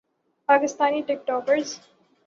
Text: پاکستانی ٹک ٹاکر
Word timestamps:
پاکستانی 0.49 1.01
ٹک 1.07 1.19
ٹاکر 1.27 1.55